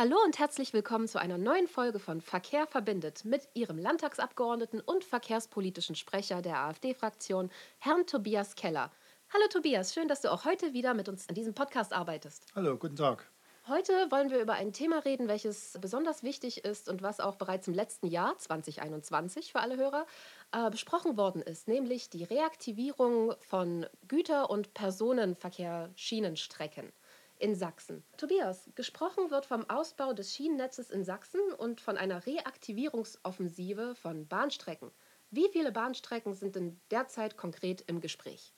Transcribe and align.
Hallo 0.00 0.16
und 0.24 0.38
herzlich 0.38 0.72
willkommen 0.72 1.08
zu 1.08 1.20
einer 1.20 1.36
neuen 1.36 1.68
Folge 1.68 1.98
von 1.98 2.22
Verkehr 2.22 2.66
verbindet 2.66 3.26
mit 3.26 3.46
Ihrem 3.52 3.76
Landtagsabgeordneten 3.76 4.80
und 4.80 5.04
verkehrspolitischen 5.04 5.94
Sprecher 5.94 6.40
der 6.40 6.56
AfD-Fraktion, 6.56 7.50
Herrn 7.76 8.06
Tobias 8.06 8.54
Keller. 8.54 8.90
Hallo 9.30 9.44
Tobias, 9.50 9.92
schön, 9.92 10.08
dass 10.08 10.22
du 10.22 10.32
auch 10.32 10.46
heute 10.46 10.72
wieder 10.72 10.94
mit 10.94 11.10
uns 11.10 11.28
an 11.28 11.34
diesem 11.34 11.52
Podcast 11.52 11.92
arbeitest. 11.92 12.46
Hallo, 12.54 12.78
guten 12.78 12.96
Tag. 12.96 13.30
Heute 13.68 13.92
wollen 14.10 14.30
wir 14.30 14.40
über 14.40 14.54
ein 14.54 14.72
Thema 14.72 15.00
reden, 15.00 15.28
welches 15.28 15.76
besonders 15.82 16.22
wichtig 16.22 16.64
ist 16.64 16.88
und 16.88 17.02
was 17.02 17.20
auch 17.20 17.36
bereits 17.36 17.68
im 17.68 17.74
letzten 17.74 18.06
Jahr 18.06 18.38
2021 18.38 19.52
für 19.52 19.60
alle 19.60 19.76
Hörer 19.76 20.06
äh, 20.52 20.70
besprochen 20.70 21.18
worden 21.18 21.42
ist, 21.42 21.68
nämlich 21.68 22.08
die 22.08 22.24
Reaktivierung 22.24 23.34
von 23.38 23.84
Güter- 24.08 24.48
und 24.48 24.72
Personenverkehr-Schienenstrecken 24.72 26.90
in 27.40 27.54
Sachsen. 27.54 28.04
Tobias, 28.16 28.70
gesprochen 28.74 29.30
wird 29.30 29.46
vom 29.46 29.68
Ausbau 29.68 30.12
des 30.12 30.34
Schienennetzes 30.34 30.90
in 30.90 31.04
Sachsen 31.04 31.40
und 31.58 31.80
von 31.80 31.96
einer 31.96 32.26
Reaktivierungsoffensive 32.26 33.94
von 33.94 34.26
Bahnstrecken. 34.26 34.90
Wie 35.30 35.48
viele 35.52 35.72
Bahnstrecken 35.72 36.34
sind 36.34 36.56
denn 36.56 36.80
derzeit 36.90 37.36
konkret 37.36 37.82
im 37.86 38.00
Gespräch? 38.00 38.52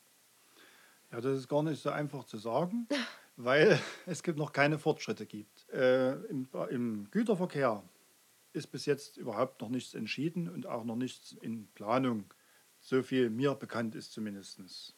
Ja, 1.10 1.20
das 1.20 1.38
ist 1.38 1.48
gar 1.48 1.62
nicht 1.62 1.82
so 1.82 1.90
einfach 1.90 2.24
zu 2.24 2.38
sagen, 2.38 2.88
weil 3.36 3.78
es 4.06 4.22
gibt 4.22 4.38
noch 4.38 4.52
keine 4.52 4.78
Fortschritte 4.78 5.26
gibt. 5.26 5.68
Äh, 5.70 6.14
im, 6.24 6.48
Im 6.70 7.10
Güterverkehr 7.10 7.82
ist 8.52 8.68
bis 8.68 8.86
jetzt 8.86 9.16
überhaupt 9.16 9.60
noch 9.60 9.68
nichts 9.68 9.94
entschieden 9.94 10.48
und 10.48 10.66
auch 10.66 10.84
noch 10.84 10.96
nichts 10.96 11.32
in 11.40 11.68
Planung. 11.68 12.24
So 12.80 13.02
viel 13.02 13.30
mir 13.30 13.54
bekannt 13.54 13.94
ist 13.94 14.12
zumindest. 14.12 14.94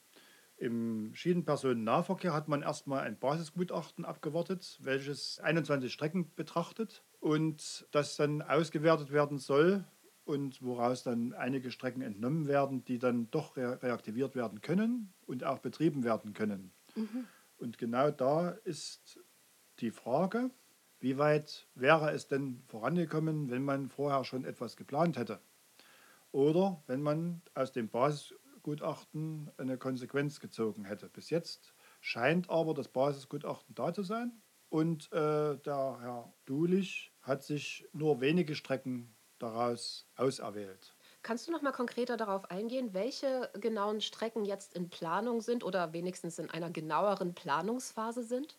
Im 0.64 1.14
Schienenpersonennahverkehr 1.14 2.32
hat 2.32 2.48
man 2.48 2.62
erstmal 2.62 3.00
ein 3.02 3.18
Basisgutachten 3.18 4.06
abgewartet, 4.06 4.78
welches 4.80 5.38
21 5.38 5.92
Strecken 5.92 6.34
betrachtet 6.36 7.04
und 7.20 7.86
das 7.90 8.16
dann 8.16 8.40
ausgewertet 8.40 9.12
werden 9.12 9.36
soll 9.36 9.84
und 10.24 10.62
woraus 10.62 11.02
dann 11.02 11.34
einige 11.34 11.70
Strecken 11.70 12.00
entnommen 12.00 12.48
werden, 12.48 12.82
die 12.82 12.98
dann 12.98 13.30
doch 13.30 13.58
re 13.58 13.82
reaktiviert 13.82 14.36
werden 14.36 14.62
können 14.62 15.12
und 15.26 15.44
auch 15.44 15.58
betrieben 15.58 16.02
werden 16.02 16.32
können. 16.32 16.72
Mhm. 16.94 17.26
Und 17.58 17.76
genau 17.76 18.10
da 18.10 18.48
ist 18.48 19.20
die 19.80 19.90
Frage, 19.90 20.50
wie 20.98 21.18
weit 21.18 21.68
wäre 21.74 22.10
es 22.12 22.26
denn 22.26 22.62
vorangekommen, 22.68 23.50
wenn 23.50 23.64
man 23.64 23.90
vorher 23.90 24.24
schon 24.24 24.46
etwas 24.46 24.78
geplant 24.78 25.18
hätte? 25.18 25.40
Oder 26.32 26.82
wenn 26.86 27.02
man 27.02 27.42
aus 27.52 27.70
dem 27.70 27.90
Basis 27.90 28.34
Gutachten 28.64 29.52
eine 29.58 29.78
Konsequenz 29.78 30.40
gezogen 30.40 30.84
hätte. 30.84 31.08
Bis 31.08 31.30
jetzt 31.30 31.74
scheint 32.00 32.50
aber 32.50 32.74
das 32.74 32.88
Basisgutachten 32.88 33.76
da 33.76 33.92
zu 33.92 34.02
sein. 34.02 34.42
Und 34.68 35.12
äh, 35.12 35.56
der 35.58 35.98
Herr 36.00 36.34
Dulich 36.46 37.12
hat 37.22 37.44
sich 37.44 37.86
nur 37.92 38.20
wenige 38.20 38.56
Strecken 38.56 39.14
daraus 39.38 40.08
auserwählt. 40.16 40.96
Kannst 41.22 41.46
du 41.46 41.52
noch 41.52 41.62
mal 41.62 41.72
konkreter 41.72 42.16
darauf 42.16 42.50
eingehen, 42.50 42.92
welche 42.92 43.50
genauen 43.60 44.00
Strecken 44.00 44.44
jetzt 44.44 44.74
in 44.74 44.90
Planung 44.90 45.40
sind 45.40 45.62
oder 45.62 45.92
wenigstens 45.92 46.38
in 46.38 46.50
einer 46.50 46.70
genaueren 46.70 47.34
Planungsphase 47.34 48.24
sind? 48.24 48.58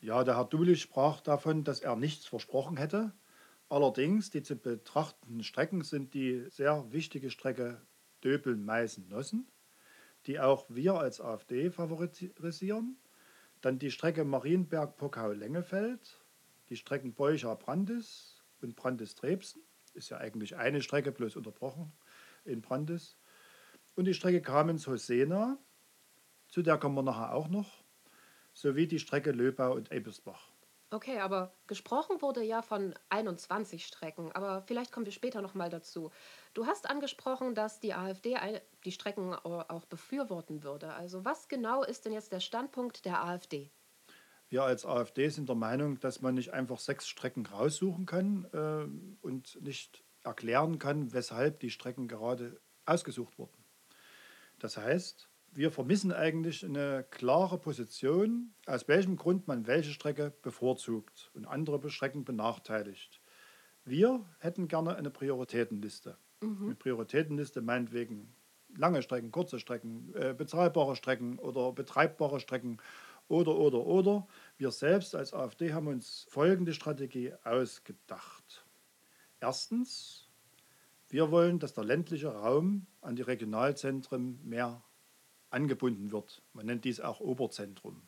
Ja, 0.00 0.24
der 0.24 0.36
Herr 0.36 0.44
Dulich 0.44 0.82
sprach 0.82 1.20
davon, 1.20 1.62
dass 1.64 1.80
er 1.80 1.96
nichts 1.96 2.26
versprochen 2.26 2.76
hätte. 2.76 3.12
Allerdings, 3.68 4.30
die 4.30 4.42
zu 4.42 4.56
betrachtenden 4.56 5.42
Strecken 5.42 5.82
sind 5.82 6.12
die 6.14 6.44
sehr 6.50 6.92
wichtige 6.92 7.30
Strecke 7.30 7.80
Döbeln-Meißen-Nossen, 8.24 9.46
die 10.26 10.40
auch 10.40 10.66
wir 10.68 10.94
als 10.94 11.20
AfD 11.20 11.70
favorisieren. 11.70 12.96
Dann 13.60 13.78
die 13.78 13.90
Strecke 13.90 14.24
Marienberg-Pockau-Lengefeld, 14.24 16.20
die 16.68 16.76
Strecken 16.76 17.14
Beucha-Brandis 17.14 18.42
und 18.60 18.76
Brandis-Trebsen. 18.76 19.62
Ist 19.94 20.10
ja 20.10 20.18
eigentlich 20.18 20.56
eine 20.56 20.82
Strecke, 20.82 21.12
bloß 21.12 21.36
unterbrochen 21.36 21.92
in 22.44 22.60
Brandis. 22.60 23.16
Und 23.94 24.06
die 24.06 24.14
Strecke 24.14 24.42
Kamenz-Hosena, 24.42 25.58
zu 26.48 26.62
der 26.62 26.78
kommen 26.78 26.96
wir 26.96 27.02
nachher 27.02 27.34
auch 27.34 27.48
noch, 27.48 27.84
sowie 28.52 28.86
die 28.86 28.98
Strecke 28.98 29.32
Löbau 29.32 29.74
und 29.74 29.92
Ebersbach. 29.92 30.53
Okay, 30.94 31.18
aber 31.18 31.52
gesprochen 31.66 32.22
wurde 32.22 32.44
ja 32.44 32.62
von 32.62 32.94
21 33.08 33.84
Strecken, 33.84 34.30
aber 34.30 34.62
vielleicht 34.62 34.92
kommen 34.92 35.04
wir 35.04 35.12
später 35.12 35.42
nochmal 35.42 35.68
dazu. 35.68 36.12
Du 36.54 36.66
hast 36.66 36.88
angesprochen, 36.88 37.56
dass 37.56 37.80
die 37.80 37.94
AfD 37.94 38.36
die 38.84 38.92
Strecken 38.92 39.34
auch 39.34 39.86
befürworten 39.86 40.62
würde. 40.62 40.94
Also 40.94 41.24
was 41.24 41.48
genau 41.48 41.82
ist 41.82 42.04
denn 42.04 42.12
jetzt 42.12 42.30
der 42.30 42.38
Standpunkt 42.38 43.06
der 43.06 43.24
AfD? 43.24 43.72
Wir 44.48 44.62
als 44.62 44.86
AfD 44.86 45.28
sind 45.30 45.48
der 45.48 45.56
Meinung, 45.56 45.98
dass 45.98 46.20
man 46.20 46.36
nicht 46.36 46.52
einfach 46.52 46.78
sechs 46.78 47.08
Strecken 47.08 47.44
raussuchen 47.44 48.06
kann 48.06 48.46
äh, 48.52 49.26
und 49.26 49.60
nicht 49.62 50.04
erklären 50.22 50.78
kann, 50.78 51.12
weshalb 51.12 51.58
die 51.58 51.70
Strecken 51.70 52.06
gerade 52.06 52.60
ausgesucht 52.86 53.36
wurden. 53.36 53.64
Das 54.60 54.76
heißt, 54.76 55.28
wir 55.54 55.70
vermissen 55.70 56.12
eigentlich 56.12 56.64
eine 56.64 57.04
klare 57.10 57.58
Position, 57.58 58.54
aus 58.66 58.88
welchem 58.88 59.16
Grund 59.16 59.46
man 59.46 59.66
welche 59.66 59.92
Strecke 59.92 60.32
bevorzugt 60.42 61.30
und 61.34 61.46
andere 61.46 61.90
Strecken 61.90 62.24
benachteiligt. 62.24 63.20
Wir 63.84 64.24
hätten 64.38 64.68
gerne 64.68 64.96
eine 64.96 65.10
Prioritätenliste. 65.10 66.16
Mhm. 66.40 66.64
Eine 66.64 66.74
Prioritätenliste 66.74 67.62
meinetwegen 67.62 68.34
lange 68.76 69.02
Strecken, 69.02 69.30
kurze 69.30 69.60
Strecken, 69.60 70.12
äh, 70.14 70.34
bezahlbare 70.34 70.96
Strecken 70.96 71.38
oder 71.38 71.72
betreibbare 71.72 72.40
Strecken 72.40 72.78
oder, 73.28 73.54
oder, 73.56 73.86
oder. 73.86 74.26
Wir 74.56 74.70
selbst 74.70 75.14
als 75.14 75.32
AfD 75.32 75.72
haben 75.72 75.86
uns 75.86 76.26
folgende 76.28 76.74
Strategie 76.74 77.32
ausgedacht. 77.44 78.66
Erstens, 79.40 80.28
wir 81.08 81.30
wollen, 81.30 81.58
dass 81.58 81.74
der 81.74 81.84
ländliche 81.84 82.28
Raum 82.28 82.86
an 83.00 83.16
die 83.16 83.22
Regionalzentren 83.22 84.40
mehr 84.42 84.82
angebunden 85.54 86.12
wird. 86.12 86.42
Man 86.52 86.66
nennt 86.66 86.84
dies 86.84 87.00
auch 87.00 87.20
Oberzentrum. 87.20 88.02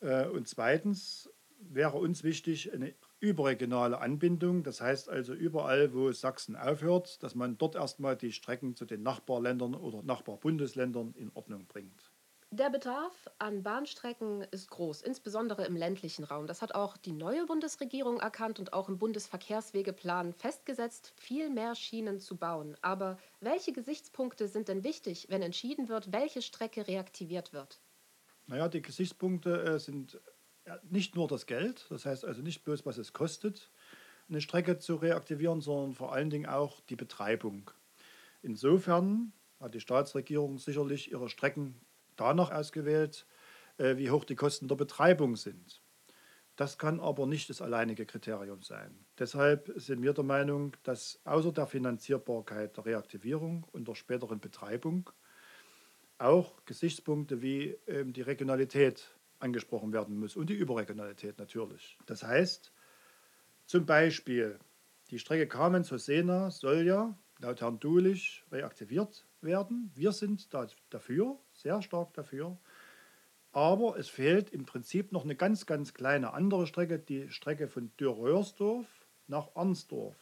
Äh, 0.00 0.26
und 0.26 0.48
zweitens 0.48 1.30
wäre 1.60 1.98
uns 1.98 2.22
wichtig 2.22 2.72
eine 2.72 2.94
überregionale 3.20 3.98
Anbindung. 4.00 4.62
Das 4.62 4.80
heißt 4.80 5.08
also 5.08 5.34
überall, 5.34 5.92
wo 5.92 6.10
Sachsen 6.12 6.56
aufhört, 6.56 7.22
dass 7.22 7.34
man 7.34 7.58
dort 7.58 7.74
erstmal 7.74 8.16
die 8.16 8.32
Strecken 8.32 8.76
zu 8.76 8.84
den 8.84 9.02
Nachbarländern 9.02 9.74
oder 9.74 10.02
Nachbarbundesländern 10.02 11.14
in 11.16 11.30
Ordnung 11.34 11.66
bringt. 11.66 12.12
Der 12.50 12.70
Bedarf 12.70 13.28
an 13.38 13.62
Bahnstrecken 13.62 14.40
ist 14.50 14.70
groß, 14.70 15.02
insbesondere 15.02 15.66
im 15.66 15.76
ländlichen 15.76 16.24
Raum. 16.24 16.46
Das 16.46 16.62
hat 16.62 16.74
auch 16.74 16.96
die 16.96 17.12
neue 17.12 17.44
Bundesregierung 17.44 18.20
erkannt 18.20 18.58
und 18.58 18.72
auch 18.72 18.88
im 18.88 18.98
Bundesverkehrswegeplan 18.98 20.32
festgesetzt, 20.32 21.12
viel 21.16 21.50
mehr 21.50 21.74
Schienen 21.74 22.20
zu 22.20 22.36
bauen. 22.36 22.74
Aber 22.80 23.18
welche 23.40 23.72
Gesichtspunkte 23.72 24.48
sind 24.48 24.68
denn 24.68 24.82
wichtig, 24.82 25.26
wenn 25.28 25.42
entschieden 25.42 25.90
wird, 25.90 26.10
welche 26.10 26.40
Strecke 26.40 26.88
reaktiviert 26.88 27.52
wird? 27.52 27.82
Naja, 28.46 28.68
die 28.68 28.80
Gesichtspunkte 28.80 29.62
äh, 29.64 29.78
sind 29.78 30.18
nicht 30.90 31.16
nur 31.16 31.28
das 31.28 31.44
Geld, 31.44 31.84
das 31.90 32.06
heißt 32.06 32.24
also 32.24 32.40
nicht 32.40 32.64
bloß, 32.64 32.86
was 32.86 32.96
es 32.96 33.12
kostet, 33.12 33.70
eine 34.30 34.40
Strecke 34.40 34.78
zu 34.78 34.96
reaktivieren, 34.96 35.60
sondern 35.60 35.92
vor 35.92 36.14
allen 36.14 36.30
Dingen 36.30 36.46
auch 36.46 36.80
die 36.80 36.96
Betreibung. 36.96 37.70
Insofern 38.40 39.34
hat 39.60 39.74
die 39.74 39.80
Staatsregierung 39.80 40.58
sicherlich 40.58 41.10
ihre 41.12 41.28
Strecken 41.28 41.78
danach 42.20 42.50
ausgewählt, 42.50 43.26
äh, 43.78 43.96
wie 43.96 44.10
hoch 44.10 44.24
die 44.24 44.36
Kosten 44.36 44.68
der 44.68 44.76
Betreibung 44.76 45.36
sind. 45.36 45.82
Das 46.56 46.76
kann 46.76 46.98
aber 46.98 47.26
nicht 47.26 47.48
das 47.50 47.62
alleinige 47.62 48.04
Kriterium 48.04 48.62
sein. 48.62 49.06
Deshalb 49.16 49.72
sind 49.76 50.02
wir 50.02 50.12
der 50.12 50.24
Meinung, 50.24 50.76
dass 50.82 51.20
außer 51.24 51.52
der 51.52 51.68
Finanzierbarkeit 51.68 52.76
der 52.76 52.84
Reaktivierung 52.84 53.64
und 53.70 53.86
der 53.86 53.94
späteren 53.94 54.40
Betreibung 54.40 55.08
auch 56.18 56.64
Gesichtspunkte 56.64 57.42
wie 57.42 57.78
ähm, 57.86 58.12
die 58.12 58.22
Regionalität 58.22 59.08
angesprochen 59.38 59.92
werden 59.92 60.18
muss 60.18 60.34
und 60.34 60.50
die 60.50 60.54
Überregionalität 60.54 61.38
natürlich. 61.38 61.96
Das 62.06 62.24
heißt, 62.24 62.72
zum 63.66 63.86
Beispiel 63.86 64.58
die 65.10 65.18
Strecke 65.18 65.46
Kamenz-Hosena 65.46 66.50
soll 66.50 66.84
ja 66.84 67.16
laut 67.38 67.60
Herrn 67.60 67.78
Dulich 67.78 68.44
reaktiviert 68.50 69.26
werden. 69.40 69.92
Wir 69.94 70.12
sind 70.12 70.52
da 70.52 70.66
dafür, 70.90 71.38
sehr 71.58 71.82
stark 71.82 72.14
dafür. 72.14 72.58
Aber 73.52 73.98
es 73.98 74.08
fehlt 74.08 74.50
im 74.50 74.66
Prinzip 74.66 75.12
noch 75.12 75.24
eine 75.24 75.34
ganz, 75.34 75.66
ganz 75.66 75.94
kleine 75.94 76.32
andere 76.32 76.66
Strecke, 76.66 76.98
die 76.98 77.30
Strecke 77.30 77.68
von 77.68 77.90
Dürrörsdorf 77.96 78.86
nach 79.26 79.54
Arnsdorf. 79.54 80.16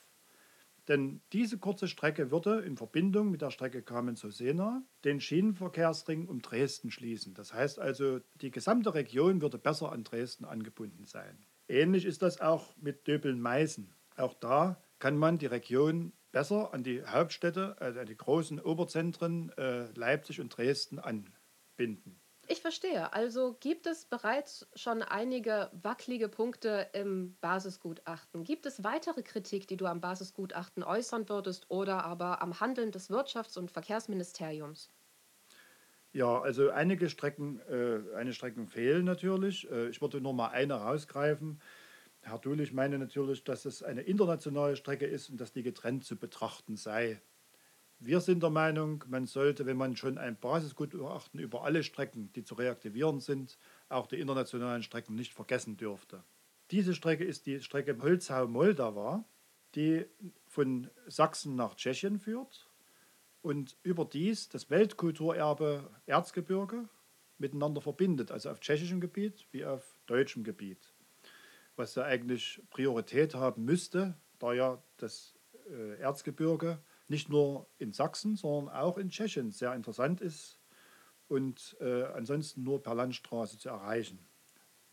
Denn 0.89 1.21
diese 1.33 1.59
kurze 1.59 1.89
Strecke 1.89 2.31
würde 2.31 2.61
in 2.61 2.77
Verbindung 2.77 3.31
mit 3.31 3.43
der 3.43 3.51
Strecke 3.51 3.83
Kamenz-Hosena 3.83 4.85
den 5.05 5.21
Schienenverkehrsring 5.21 6.29
um 6.29 6.41
Dresden 6.43 6.93
schließen. 6.93 7.35
Das 7.35 7.53
heißt 7.53 7.81
also, 7.81 8.21
die 8.37 8.53
gesamte 8.53 8.95
Region 8.95 9.43
würde 9.43 9.59
besser 9.59 9.91
an 9.91 10.05
Dresden 10.05 10.45
angebunden 10.45 11.05
sein. 11.05 11.45
Ähnlich 11.69 12.05
ist 12.05 12.23
das 12.23 12.41
auch 12.41 12.77
mit 12.77 13.09
Döbeln-Meißen. 13.09 13.93
Auch 14.17 14.35
da 14.35 14.81
kann 15.01 15.17
man 15.17 15.39
die 15.39 15.47
Region 15.47 16.13
besser 16.37 16.75
an 16.75 16.83
die 16.83 17.03
Hauptstädte, 17.03 17.77
also 17.81 17.99
an 17.99 18.05
die 18.05 18.17
großen 18.17 18.61
Oberzentren 18.61 19.51
äh, 19.57 19.87
Leipzig 19.95 20.39
und 20.39 20.55
Dresden 20.55 20.99
anbinden. 20.99 22.21
Ich 22.47 22.61
verstehe. 22.61 23.11
Also 23.15 23.57
gibt 23.59 23.87
es 23.87 24.05
bereits 24.05 24.69
schon 24.75 25.03
einige 25.03 25.71
wackelige 25.83 26.29
Punkte 26.29 26.91
im 26.93 27.39
Basisgutachten. 27.41 28.45
Gibt 28.45 28.67
es 28.67 28.85
weitere 28.85 29.23
Kritik, 29.23 29.67
die 29.67 29.79
du 29.79 29.87
am 29.87 30.03
Basisgutachten 30.03 30.83
äußern 30.85 31.27
würdest 31.31 31.71
oder 31.71 32.05
aber 32.05 32.43
am 32.43 32.61
Handeln 32.61 32.93
des 32.93 33.09
Wirtschafts- 33.09 33.59
und 33.59 33.71
Verkehrsministeriums? 33.71 34.91
Ja, 36.13 36.39
also 36.39 36.69
einige 36.69 37.09
Strecken, 37.09 37.61
äh, 37.61 38.15
eine 38.15 38.35
Strecken 38.35 38.67
fehlen 38.67 39.07
natürlich. 39.07 39.71
Äh, 39.71 39.89
ich 39.89 40.03
würde 40.03 40.21
nur 40.21 40.35
mal 40.35 40.49
eine 40.49 40.75
rausgreifen. 40.75 41.63
Herr 42.27 42.39
Dulich 42.39 42.73
meine 42.73 42.99
natürlich, 42.99 43.45
dass 43.45 43.67
es 43.67 43.85
eine 43.85 44.03
internationale 44.03 44.75
Strecke 44.75 45.07
ist 45.07 45.31
und 45.31 45.41
dass 45.41 45.53
die 45.53 45.63
getrennt 45.63 46.05
zu 46.05 46.17
betrachten 46.17 46.77
sei. 46.77 47.23
Wir 48.01 48.21
sind 48.21 48.43
der 48.43 48.51
Meinung, 48.51 49.05
man 49.07 49.27
sollte, 49.27 49.65
wenn 49.65 49.77
man 49.77 49.97
schon 49.97 50.19
ein 50.19 50.37
Basisgutachten 50.37 51.39
über 51.39 51.63
alle 51.63 51.85
Strecken, 51.85 52.33
die 52.33 52.43
zu 52.43 52.57
reaktivieren 52.57 53.21
sind, 53.21 53.59
auch 53.89 54.09
die 54.09 54.19
internationalen 54.19 54.83
Strecken 54.83 55.15
nicht 55.15 55.35
vergessen 55.35 55.77
dürfte. 55.77 56.25
Diese 56.73 56.95
Strecke 56.95 57.25
ist 57.25 57.47
die 57.47 57.61
Strecke 57.61 57.97
Holzhau-Moldau, 58.03 59.25
die 59.77 60.05
von 60.49 60.91
Sachsen 61.07 61.55
nach 61.55 61.77
Tschechien 61.77 62.19
führt 62.19 62.69
und 63.41 63.77
überdies 63.85 64.49
das 64.49 64.69
Weltkulturerbe 64.69 65.89
Erzgebirge 66.07 66.89
miteinander 67.39 67.81
verbindet, 67.81 68.33
also 68.33 68.51
auf 68.51 68.59
tschechischem 68.59 69.01
Gebiet 69.01 69.47
wie 69.53 69.65
auf 69.65 70.01
deutschem 70.07 70.43
Gebiet. 70.43 70.96
Was 71.77 71.95
ja 71.95 72.05
eigentlich 72.05 72.63
Priorität 72.71 73.35
haben 73.35 73.65
müsste, 73.65 74.17
da 74.39 74.53
ja 74.53 74.83
das 74.97 75.35
äh, 75.71 75.99
Erzgebirge 75.99 76.83
nicht 77.09 77.29
nur 77.29 77.69
in 77.79 77.93
Sachsen, 77.93 78.37
sondern 78.37 78.75
auch 78.75 78.99
in 78.99 79.11
Tschechien 79.11 79.53
sehr 79.53 79.75
interessant 79.75 80.21
ist 80.21 80.59
und 81.29 81.77
äh, 81.81 82.05
ansonsten 82.05 82.63
nur 82.63 82.83
per 82.83 82.95
Landstraße 82.95 83.59
zu 83.59 83.69
erreichen. 83.69 84.27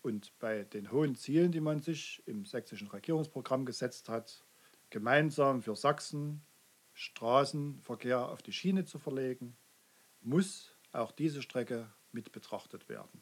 Und 0.01 0.37
bei 0.39 0.63
den 0.63 0.91
hohen 0.91 1.15
Zielen, 1.15 1.51
die 1.51 1.61
man 1.61 1.79
sich 1.79 2.21
im 2.25 2.45
sächsischen 2.45 2.89
Regierungsprogramm 2.89 3.65
gesetzt 3.65 4.09
hat, 4.09 4.45
gemeinsam 4.89 5.61
für 5.61 5.75
Sachsen 5.75 6.45
Straßenverkehr 6.93 8.29
auf 8.29 8.41
die 8.41 8.53
Schiene 8.53 8.85
zu 8.85 8.99
verlegen, 8.99 9.57
muss 10.21 10.75
auch 10.91 11.11
diese 11.11 11.41
Strecke 11.41 11.91
mit 12.11 12.31
betrachtet 12.31 12.87
werden. 12.87 13.21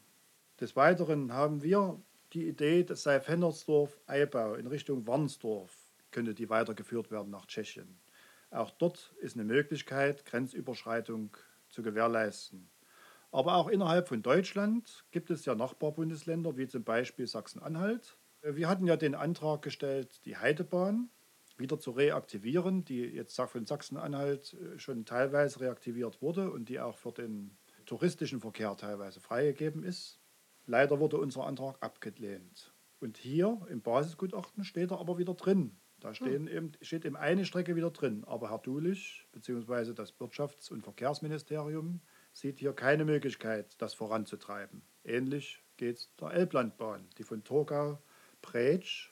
Des 0.60 0.75
Weiteren 0.75 1.34
haben 1.34 1.63
wir 1.63 2.02
die 2.33 2.48
Idee, 2.48 2.83
dass 2.83 3.04
sei 3.04 3.19
Fennersdorf-Eibau 3.19 4.56
in 4.56 4.68
Richtung 4.68 5.06
Warnsdorf 5.07 5.75
könnte 6.12 6.33
die 6.33 6.50
weitergeführt 6.50 7.12
werden 7.12 7.30
nach 7.30 7.45
Tschechien. 7.45 8.00
Auch 8.51 8.72
dort 8.72 9.13
ist 9.22 9.36
eine 9.36 9.45
Möglichkeit, 9.45 10.25
Grenzüberschreitung 10.25 11.36
zu 11.69 11.81
gewährleisten. 11.81 12.69
Aber 13.31 13.56
auch 13.56 13.69
innerhalb 13.69 14.10
von 14.10 14.22
Deutschland 14.22 15.06
gibt 15.12 15.31
es 15.31 15.45
ja 15.45 15.56
Nachbarbundesländer, 15.56 16.57
wie 16.57 16.68
zum 16.68 16.83
Beispiel 16.83 17.28
Sachsen-Anhalt. 17.28 18.18
Wir 18.42 18.68
hatten 18.68 18.88
ja 18.88 18.98
den 18.98 19.16
Antrag 19.16 19.62
gestellt, 19.62 20.25
die 20.25 20.36
Heidebahn 20.36 21.10
wieder 21.57 21.80
zu 21.80 21.92
reaktivieren, 21.92 22.84
die 22.84 23.01
jetzt 23.01 23.39
von 23.39 23.66
Sachsen-Anhalt 23.66 24.54
äh, 24.54 24.80
schon 24.80 25.06
teilweise 25.06 25.62
reaktiviert 25.62 26.22
wurde 26.22 26.51
und 26.51 26.68
die 26.68 26.80
auch 26.80 26.98
für 26.98 27.12
den 27.12 27.57
touristischen 27.86 28.42
Verkehr 28.42 28.75
teilweise 28.75 29.22
freigegeben 29.22 29.84
ist. 29.84 30.20
Leider 30.66 31.00
wurde 31.00 31.18
unser 31.18 31.46
Antrag 31.46 31.78
abgelehnt. 31.81 32.74
Und 33.00 33.18
hier 33.18 33.66
im 33.69 33.81
Basisgutachten 33.81 34.63
steht 34.63 34.92
er 34.92 35.00
aber 35.00 35.18
wieder 35.18 35.34
drin. 35.34 35.78
Da 36.00 36.10
hm. 36.10 36.16
stehen 36.16 36.48
eben, 36.48 36.72
steht 36.81 37.06
eben 37.06 37.16
eine 37.16 37.46
Strecke 37.46 37.75
wieder 37.75 37.92
drin. 37.92 38.24
Aber 38.25 38.50
Herr 38.50 38.60
Dulich 38.60 39.28
bzw. 39.31 39.94
das 39.94 40.18
Wirtschafts- 40.19 40.72
und 40.72 40.84
Verkehrsministerium 40.84 42.02
sieht 42.34 42.60
hier 42.60 42.74
keine 42.74 43.06
Möglichkeit, 43.06 43.81
das 43.81 43.94
voranzutreiben. 43.94 44.84
Ähnlich 45.04 45.63
geht 45.78 45.98
es 45.98 46.16
der 46.16 46.31
Elblandbahn, 46.31 47.10
die 47.18 47.24
von 47.24 47.44
Torgau, 47.44 48.00
Pretsch 48.42 49.12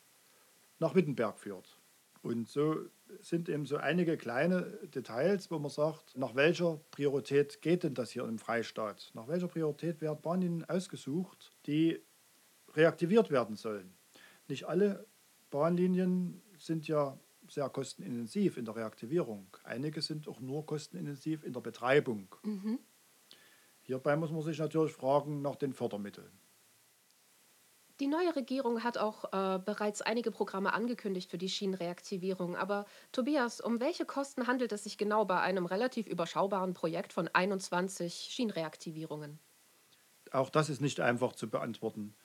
nach 0.80 0.96
Wittenberg 0.96 1.40
führt. 1.40 1.79
Und 2.22 2.50
so 2.50 2.76
sind 3.22 3.48
eben 3.48 3.66
so 3.66 3.78
einige 3.78 4.18
kleine 4.18 4.64
Details, 4.94 5.50
wo 5.50 5.60
man 5.60 5.72
sagt, 5.72 6.18
nach 6.18 6.36
welcher 6.36 6.82
Priorität 6.92 7.62
geht 7.62 7.84
denn 7.84 7.94
das 7.94 8.12
hier 8.12 8.26
im 8.26 8.38
Freistaat? 8.38 9.12
Nach 9.14 9.28
welcher 9.28 9.48
Priorität 9.48 10.02
werden 10.02 10.22
Bahnlinien 10.22 10.66
ausgesucht, 10.66 11.52
die 11.66 12.00
reaktiviert 12.74 13.32
werden 13.32 13.56
sollen? 13.56 13.94
Nicht 14.48 14.66
alle 14.66 15.06
Bahnlinien 15.50 16.42
sind 16.58 16.88
ja 16.88 17.18
sehr 17.48 17.70
kostenintensiv 17.70 18.58
in 18.58 18.66
der 18.66 18.76
Reaktivierung. 18.76 19.48
Einige 19.64 20.02
sind 20.02 20.28
auch 20.28 20.40
nur 20.40 20.66
kostenintensiv 20.66 21.44
in 21.44 21.54
der 21.54 21.62
Betreibung. 21.62 22.28
Mhm. 22.44 22.80
Hierbei 23.82 24.16
muss 24.16 24.32
man 24.32 24.44
sich 24.44 24.60
natürlich 24.60 24.94
fragen 24.94 25.42
nach 25.42 25.56
den 25.56 25.74
Fördermitteln. 25.74 26.32
Die 28.00 28.08
neue 28.08 28.34
Regierung 28.34 28.84
hat 28.84 28.98
auch 28.98 29.26
äh, 29.34 29.60
bereits 29.60 30.02
einige 30.02 30.32
Programme 30.32 30.72
angekündigt 30.74 31.30
für 31.30 31.38
die 31.38 31.50
Schienenreaktivierung. 31.50 32.56
Aber 32.56 32.86
Tobias, 33.12 33.60
um 33.60 33.82
welche 33.82 34.06
Kosten 34.06 34.48
handelt 34.48 34.72
es 34.72 34.86
sich 34.86 34.98
genau 34.98 35.26
bei 35.26 35.42
einem 35.42 35.66
relativ 35.66 36.08
überschaubaren 36.08 36.74
Projekt 36.74 37.12
von 37.12 37.28
21 37.28 38.30
Schienenreaktivierungen? 38.32 39.40
Auch 40.32 40.50
das 40.50 40.70
ist 40.70 40.80
nicht 40.80 41.02
einfach 41.02 41.34
zu 41.34 41.50
beantworten. 41.50 42.16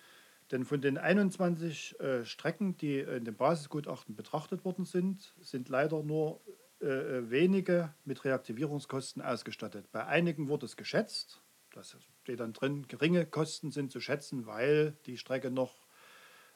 Denn 0.52 0.64
von 0.64 0.80
den 0.80 0.96
21 0.96 1.98
äh, 1.98 2.24
Strecken, 2.24 2.76
die 2.76 3.00
in 3.00 3.24
dem 3.24 3.34
Basisgutachten 3.34 4.14
betrachtet 4.14 4.64
worden 4.64 4.84
sind, 4.84 5.34
sind 5.40 5.68
leider 5.68 6.04
nur 6.04 6.40
äh, 6.80 6.86
äh 6.86 7.30
wenige 7.30 7.94
mit 8.04 8.24
Reaktivierungskosten 8.24 9.22
ausgestattet. 9.22 9.90
Bei 9.90 10.06
einigen 10.06 10.48
wurde 10.48 10.66
es 10.66 10.76
geschätzt, 10.76 11.43
das 11.76 11.96
steht 12.22 12.40
dann 12.40 12.52
drin, 12.52 12.86
geringe 12.88 13.26
Kosten 13.26 13.70
sind 13.70 13.90
zu 13.90 14.00
schätzen, 14.00 14.46
weil 14.46 14.96
die 15.06 15.18
Strecke 15.18 15.50
noch 15.50 15.86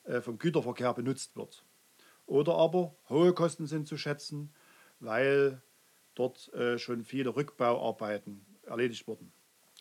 äh, 0.05 0.21
vom 0.21 0.39
Güterverkehr 0.39 0.95
benutzt 0.95 1.37
wird. 1.37 1.65
Oder 2.27 2.55
aber 2.57 2.95
hohe 3.09 3.33
Kosten 3.33 3.67
sind 3.67 3.89
zu 3.89 3.97
schätzen, 3.97 4.53
weil 5.01 5.63
dort 6.15 6.53
äh, 6.55 6.79
schon 6.79 7.05
viele 7.05 7.35
Rückbauarbeiten 7.35 8.45
erledigt 8.65 9.07
wurden. 9.07 9.33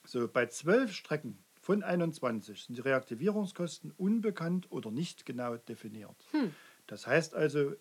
So, 0.06 0.28
bei 0.28 0.46
zwölf 0.46 0.94
Strecken 0.94 1.44
von 1.60 1.84
21 1.84 2.64
sind 2.64 2.78
die 2.78 2.82
Reaktivierungskosten 2.82 3.92
unbekannt 3.92 4.72
oder 4.72 4.92
nicht 4.92 5.26
genau 5.26 5.58
definiert. 5.58 6.16
Hm. 6.32 6.56
Das 6.86 7.06
heißt 7.06 7.34
also, 7.36 7.74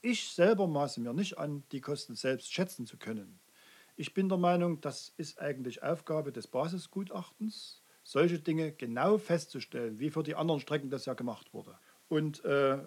ich 0.00 0.30
selber 0.30 0.68
maße 0.68 1.00
mir 1.00 1.12
nicht 1.12 1.38
an, 1.38 1.64
die 1.72 1.80
Kosten 1.80 2.14
selbst 2.14 2.52
schätzen 2.52 2.86
zu 2.86 2.98
können. 2.98 3.40
Ich 3.96 4.14
bin 4.14 4.28
der 4.28 4.38
Meinung, 4.38 4.80
das 4.80 5.12
ist 5.16 5.40
eigentlich 5.40 5.82
Aufgabe 5.82 6.32
des 6.32 6.46
Basisgutachtens, 6.46 7.82
solche 8.02 8.38
Dinge 8.38 8.72
genau 8.72 9.18
festzustellen, 9.18 9.98
wie 9.98 10.10
für 10.10 10.22
die 10.22 10.34
anderen 10.34 10.60
Strecken 10.60 10.90
das 10.90 11.04
ja 11.04 11.14
gemacht 11.14 11.52
wurde. 11.52 11.78
Und 12.08 12.44
äh, 12.44 12.78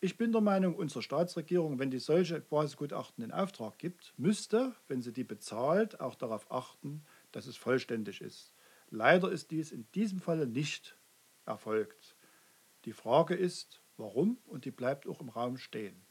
ich 0.00 0.16
bin 0.16 0.32
der 0.32 0.40
Meinung, 0.40 0.74
unsere 0.74 1.02
Staatsregierung, 1.02 1.78
wenn 1.78 1.90
die 1.90 1.98
solche 1.98 2.40
Basisgutachten 2.40 3.22
in 3.22 3.32
Auftrag 3.32 3.78
gibt, 3.78 4.14
müsste, 4.16 4.74
wenn 4.88 5.02
sie 5.02 5.12
die 5.12 5.24
bezahlt, 5.24 6.00
auch 6.00 6.14
darauf 6.14 6.50
achten, 6.50 7.04
dass 7.32 7.46
es 7.46 7.56
vollständig 7.56 8.20
ist. 8.20 8.54
Leider 8.90 9.30
ist 9.30 9.50
dies 9.50 9.72
in 9.72 9.86
diesem 9.92 10.18
Falle 10.18 10.46
nicht 10.46 10.96
erfolgt. 11.46 12.16
Die 12.86 12.92
Frage 12.92 13.34
ist, 13.34 13.82
warum 13.98 14.38
und 14.46 14.64
die 14.64 14.70
bleibt 14.70 15.06
auch 15.06 15.20
im 15.20 15.28
Raum 15.28 15.58
stehen. 15.58 16.02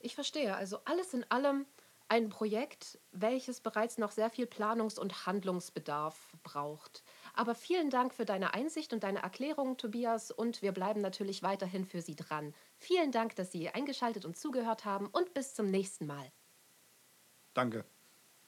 Ich 0.00 0.14
verstehe. 0.14 0.56
Also 0.56 0.80
alles 0.84 1.12
in 1.12 1.24
allem 1.30 1.66
ein 2.08 2.28
Projekt, 2.30 2.98
welches 3.12 3.60
bereits 3.60 3.98
noch 3.98 4.10
sehr 4.12 4.30
viel 4.30 4.46
Planungs- 4.46 4.98
und 4.98 5.26
Handlungsbedarf 5.26 6.32
braucht. 6.42 7.04
Aber 7.34 7.54
vielen 7.54 7.90
Dank 7.90 8.14
für 8.14 8.24
deine 8.24 8.54
Einsicht 8.54 8.92
und 8.92 9.02
deine 9.02 9.22
Erklärung, 9.22 9.76
Tobias, 9.76 10.30
und 10.30 10.62
wir 10.62 10.72
bleiben 10.72 11.00
natürlich 11.00 11.42
weiterhin 11.42 11.84
für 11.84 12.00
Sie 12.00 12.16
dran. 12.16 12.54
Vielen 12.78 13.12
Dank, 13.12 13.36
dass 13.36 13.52
Sie 13.52 13.68
eingeschaltet 13.68 14.24
und 14.24 14.36
zugehört 14.36 14.84
haben 14.84 15.06
und 15.06 15.34
bis 15.34 15.54
zum 15.54 15.66
nächsten 15.70 16.06
Mal. 16.06 16.32
Danke. 17.54 17.84